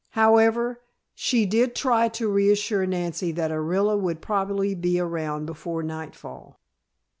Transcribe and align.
However, 0.13 0.81
she 1.13 1.45
did 1.45 1.75
try 1.75 2.07
to 2.07 2.27
reassure 2.27 2.87
Nancy 2.87 3.31
that 3.33 3.51
Orilla 3.51 3.95
would 3.95 4.19
probably 4.19 4.73
be 4.73 4.99
around 4.99 5.45
before 5.45 5.83
nightfall. 5.83 6.59